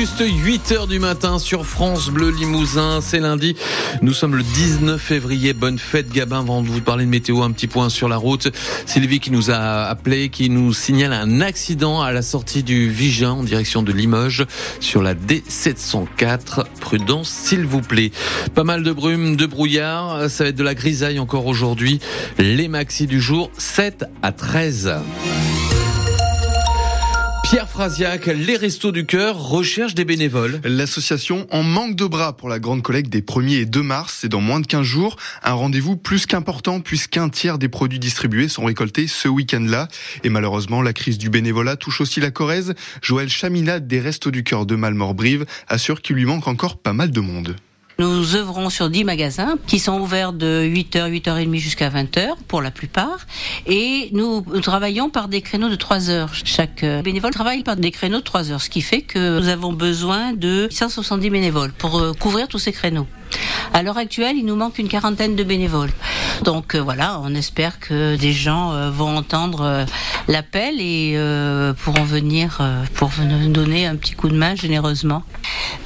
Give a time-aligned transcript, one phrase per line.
[0.00, 3.00] juste 8 heures du matin sur France Bleu Limousin.
[3.02, 3.54] C'est lundi.
[4.00, 5.52] Nous sommes le 19 février.
[5.52, 6.38] Bonne fête, Gabin.
[6.38, 8.48] Avant de vous parler de météo, un petit point sur la route.
[8.86, 13.32] Sylvie qui nous a appelé, qui nous signale un accident à la sortie du Vigin
[13.32, 14.46] en direction de Limoges
[14.80, 16.64] sur la D704.
[16.80, 18.10] Prudence, s'il vous plaît.
[18.54, 20.30] Pas mal de brume, de brouillard.
[20.30, 22.00] Ça va être de la grisaille encore aujourd'hui.
[22.38, 24.94] Les maxis du jour, 7 à 13.
[27.50, 30.60] Pierre Frasiac, les Restos du Cœur recherchent des bénévoles.
[30.62, 34.18] L'association en manque de bras pour la grande collecte des 1er et 2 mars.
[34.20, 35.16] C'est dans moins de 15 jours.
[35.42, 39.88] Un rendez-vous plus qu'important puisqu'un tiers des produits distribués sont récoltés ce week-end-là.
[40.22, 42.74] Et malheureusement, la crise du bénévolat touche aussi la Corrèze.
[43.02, 47.10] Joël Chaminade des Restos du Cœur de Malmort-Brive assure qu'il lui manque encore pas mal
[47.10, 47.56] de monde.
[48.00, 52.70] Nous œuvrons sur 10 magasins qui sont ouverts de 8h, 8h30 jusqu'à 20h pour la
[52.70, 53.26] plupart.
[53.66, 56.30] Et nous, travaillons par des créneaux de 3 heures.
[56.32, 59.48] Chaque euh, bénévole travaille par des créneaux de 3 heures, ce qui fait que nous
[59.48, 63.06] avons besoin de 170 bénévoles pour euh, couvrir tous ces créneaux.
[63.74, 65.92] À l'heure actuelle, il nous manque une quarantaine de bénévoles.
[66.42, 69.84] Donc euh, voilà, on espère que des gens vont entendre
[70.28, 71.18] l'appel et
[71.82, 72.60] pourront venir
[72.94, 75.22] pour nous donner un petit coup de main généreusement.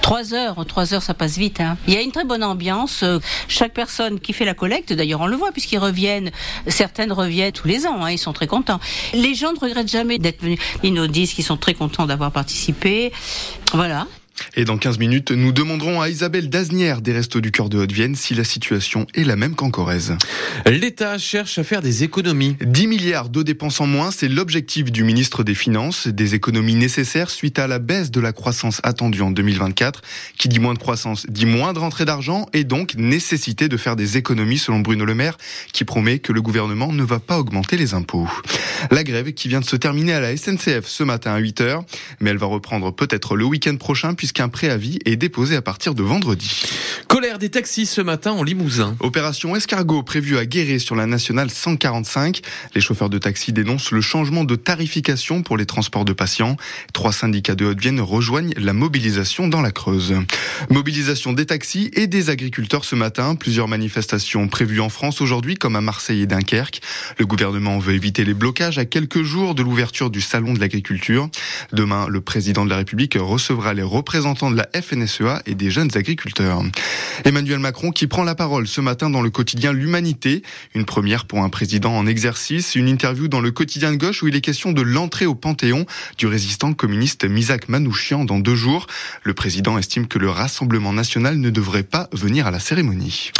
[0.00, 1.60] Trois heures, trois heures, ça passe vite.
[1.60, 1.76] Hein.
[1.86, 3.04] Il y a une très bonne ambiance.
[3.48, 6.30] Chaque personne qui fait la collecte, d'ailleurs, on le voit puisqu'ils reviennent.
[6.66, 8.04] Certaines reviennent tous les ans.
[8.04, 8.80] Hein, ils sont très contents.
[9.14, 10.58] Les gens ne regrettent jamais d'être venus.
[10.82, 13.12] Ils nous disent qu'ils sont très contents d'avoir participé.
[13.72, 14.06] Voilà.
[14.56, 18.14] Et dans 15 minutes, nous demanderons à Isabelle Daznière des Restos du Cœur de Haute-Vienne
[18.14, 20.16] si la situation est la même qu'en Corrèze.
[20.66, 22.56] L'État cherche à faire des économies.
[22.60, 26.08] 10 milliards de dépenses en moins, c'est l'objectif du ministre des Finances.
[26.08, 30.02] Des économies nécessaires suite à la baisse de la croissance attendue en 2024.
[30.38, 33.96] Qui dit moins de croissance dit moins de rentrée d'argent et donc nécessité de faire
[33.96, 35.36] des économies selon Bruno Le Maire
[35.72, 38.28] qui promet que le gouvernement ne va pas augmenter les impôts.
[38.90, 41.82] La grève qui vient de se terminer à la SNCF ce matin à 8h,
[42.20, 46.02] mais elle va reprendre peut-être le week-end prochain puisqu'un préavis est déposé à partir de
[46.02, 46.62] vendredi.
[47.08, 48.96] Colère des taxis ce matin en Limousin.
[49.00, 52.40] Opération escargot prévue à Guéret sur la nationale 145.
[52.74, 56.56] Les chauffeurs de taxi dénoncent le changement de tarification pour les transports de patients.
[56.94, 60.14] Trois syndicats de Haute-Vienne rejoignent la mobilisation dans la Creuse.
[60.70, 63.34] Mobilisation des taxis et des agriculteurs ce matin.
[63.34, 66.80] Plusieurs manifestations prévues en France aujourd'hui comme à Marseille et Dunkerque.
[67.18, 71.28] Le gouvernement veut éviter les blocages à quelques jours de l'ouverture du salon de l'agriculture.
[71.74, 75.72] Demain, le président de la République recevra les représentants représentants de la FNSEA et des
[75.72, 76.62] jeunes agriculteurs.
[77.24, 80.42] Emmanuel Macron qui prend la parole ce matin dans le quotidien L'Humanité,
[80.72, 84.28] une première pour un président en exercice, une interview dans le quotidien de gauche où
[84.28, 85.84] il est question de l'entrée au Panthéon
[86.16, 88.86] du résistant communiste Misak Manouchian dans deux jours.
[89.24, 93.32] Le président estime que le Rassemblement national ne devrait pas venir à la cérémonie.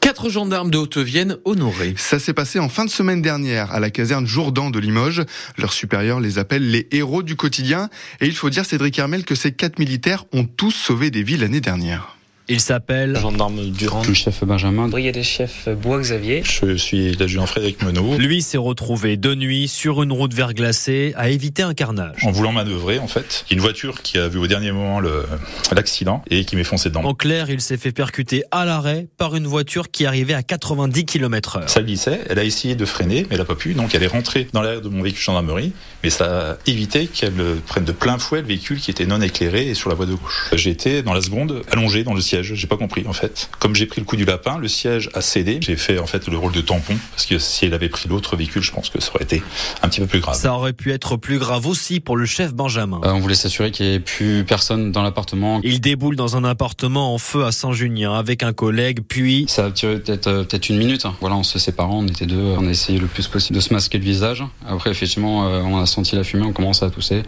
[0.00, 1.94] Quatre gendarmes de Haute-Vienne honorés.
[1.98, 5.22] Ça s'est passé en fin de semaine dernière à la caserne Jourdan de Limoges.
[5.58, 7.90] Leurs supérieurs les appellent les héros du quotidien
[8.22, 11.36] et il faut dire Cédric Hermel que ces quatre militaires ont tous sauvé des vies
[11.36, 12.13] l'année dernière.
[12.46, 16.42] Il s'appelle gendarme Durand, le chef Benjamin, brigadier chef Bois Xavier.
[16.44, 18.18] Je suis l'adjudant Frédéric Menot.
[18.18, 22.22] Lui s'est retrouvé de nuit sur une route verglacée à éviter un carnage.
[22.22, 25.00] En voulant manœuvrer, en fait, une voiture qui a vu au dernier moment
[25.72, 27.04] l'accident et qui m'est foncé dedans.
[27.04, 31.06] En clair, il s'est fait percuter à l'arrêt par une voiture qui arrivait à 90
[31.06, 31.70] km heure.
[31.70, 34.06] Ça glissait, elle a essayé de freiner, mais elle n'a pas pu, donc elle est
[34.06, 35.72] rentrée dans l'air de mon véhicule gendarmerie,
[36.02, 37.32] mais ça a évité qu'elle
[37.66, 40.12] prenne de plein fouet le véhicule qui était non éclairé et sur la voie de
[40.12, 40.50] gauche.
[40.52, 43.48] J'étais dans la seconde allongé dans le siège, j'ai pas compris en fait.
[43.60, 45.58] Comme j'ai pris le coup du lapin, le siège a cédé.
[45.60, 48.34] J'ai fait en fait le rôle de tampon parce que si elle avait pris l'autre
[48.36, 49.42] véhicule, je pense que ça aurait été
[49.82, 50.34] un petit peu plus grave.
[50.34, 53.00] Ça aurait pu être plus grave aussi pour le chef Benjamin.
[53.04, 55.60] Euh, on voulait s'assurer qu'il n'y ait plus personne dans l'appartement.
[55.62, 59.70] Il déboule dans un appartement en feu à Saint-Junien avec un collègue, puis ça a
[59.70, 61.06] duré peut-être euh, peut-être une minute.
[61.20, 63.72] Voilà, en se séparant, on était deux, on a essayé le plus possible de se
[63.72, 64.42] masquer le visage.
[64.66, 67.22] Après, effectivement, euh, on a senti la fumée, on commence à tousser.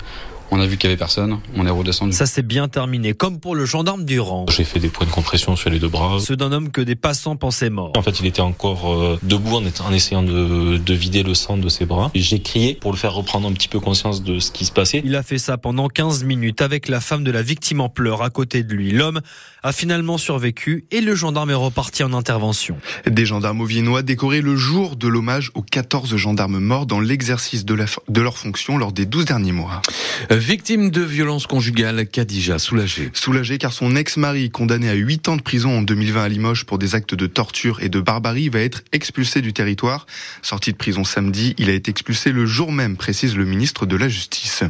[0.50, 2.12] On a vu qu'il y avait personne, on est redescendu.
[2.12, 4.46] Ça s'est bien terminé, comme pour le gendarme Durand.
[4.48, 6.18] J'ai fait des points de compression sur les deux bras.
[6.20, 7.92] Ceux d'un homme que des passants pensaient mort.
[7.96, 11.68] En fait, il était encore euh, debout en, essayant de, de, vider le sang de
[11.68, 12.10] ses bras.
[12.14, 15.02] J'ai crié pour le faire reprendre un petit peu conscience de ce qui se passait.
[15.04, 18.22] Il a fait ça pendant 15 minutes avec la femme de la victime en pleurs
[18.22, 18.92] à côté de lui.
[18.92, 19.20] L'homme
[19.66, 22.78] a finalement survécu et le gendarme est reparti en intervention.
[23.04, 27.76] Des gendarmes viennois décorés le jour de l'hommage aux 14 gendarmes morts dans l'exercice de,
[28.08, 29.82] de leur fonction lors des 12 derniers mois.
[30.30, 33.10] Victime de violence conjugale, Kadija, soulagée.
[33.12, 36.78] Soulagée car son ex-mari, condamné à 8 ans de prison en 2020 à Limoges pour
[36.78, 40.06] des actes de torture et de barbarie, va être expulsé du territoire.
[40.42, 43.96] Sorti de prison samedi, il a été expulsé le jour même, précise le ministre de
[43.96, 44.62] la Justice.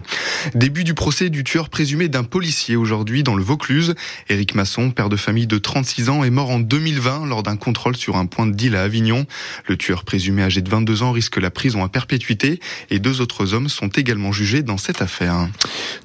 [0.54, 3.94] Début du procès du tueur présumé d'un policier aujourd'hui dans le Vaucluse.
[4.31, 7.96] Éric Masson, père de famille de 36 ans, est mort en 2020 lors d'un contrôle
[7.96, 9.26] sur un point de deal à Avignon.
[9.66, 12.60] Le tueur présumé âgé de 22 ans risque la prison à perpétuité
[12.90, 15.48] et deux autres hommes sont également jugés dans cette affaire.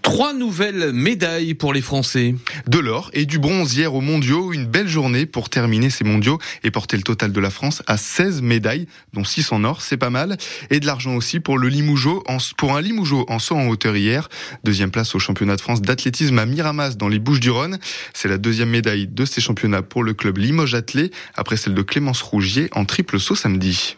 [0.01, 2.35] Trois nouvelles médailles pour les Français.
[2.67, 4.53] De l'or et du bronze hier aux mondiaux.
[4.53, 7.97] Une belle journée pour terminer ces mondiaux et porter le total de la France à
[7.97, 10.37] 16 médailles, dont 6 en or, c'est pas mal.
[10.69, 12.23] Et de l'argent aussi pour le Limougeau,
[12.57, 14.29] pour un Limougeau en saut en hauteur hier.
[14.63, 17.79] Deuxième place au championnat de France d'athlétisme à Miramas dans les Bouches-du-Rhône.
[18.13, 21.81] C'est la deuxième médaille de ces championnats pour le club Limoges Athlé, après celle de
[21.81, 23.97] Clémence Rougier en triple saut samedi.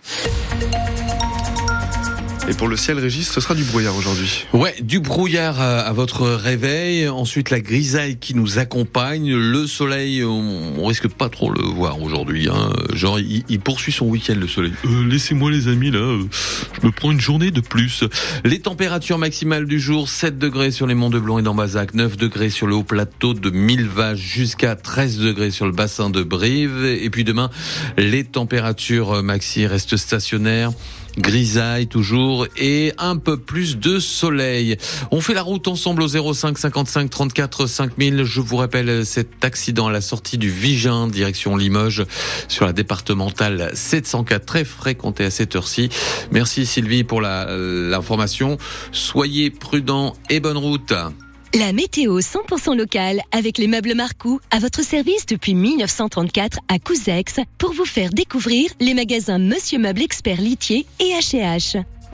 [2.49, 4.45] Et pour le ciel, Régis, ce sera du brouillard aujourd'hui.
[4.51, 7.07] Ouais, du brouillard à, votre réveil.
[7.07, 9.33] Ensuite, la grisaille qui nous accompagne.
[9.33, 12.49] Le soleil, on, risque pas trop le voir aujourd'hui.
[12.49, 12.73] Hein.
[12.91, 14.73] Genre, il, poursuit son week-end, le soleil.
[14.85, 16.23] Euh, laissez-moi, les amis, là, euh,
[16.81, 18.03] je me prends une journée de plus.
[18.43, 22.17] Les températures maximales du jour, 7 degrés sur les monts de Blanc et d'Ambazac, 9
[22.17, 26.83] degrés sur le haut plateau de Milvache jusqu'à 13 degrés sur le bassin de Brive.
[26.83, 27.49] Et puis demain,
[27.97, 30.73] les températures maxi restent stationnaires
[31.17, 34.77] grisaille toujours et un peu plus de soleil.
[35.11, 38.23] On fait la route ensemble au 05 55 34 5000.
[38.23, 42.05] Je vous rappelle cet accident à la sortie du Vigin, direction Limoges,
[42.47, 45.89] sur la départementale 704, très fréquentée à cette heure-ci.
[46.31, 48.57] Merci Sylvie pour l'information.
[48.91, 50.93] Soyez prudents et bonne route.
[51.55, 57.35] La météo 100% locale avec les meubles Marcou à votre service depuis 1934 à Couzex
[57.59, 61.83] pour vous faire découvrir les magasins Monsieur Meuble Expert Litier et H&H.